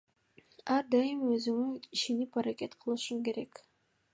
Ар 0.75 0.87
дайым 0.95 1.21
өзүңө 1.35 1.67
ишенип 1.99 2.41
аракет 2.43 2.77
кылышың 2.87 3.25
керек. 3.29 3.63